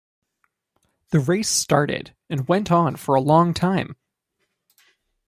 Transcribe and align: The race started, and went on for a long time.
The 1.11 1.19
race 1.19 1.47
started, 1.47 2.15
and 2.27 2.47
went 2.47 2.71
on 2.71 2.95
for 2.95 3.13
a 3.13 3.21
long 3.21 3.53
time. 3.53 3.95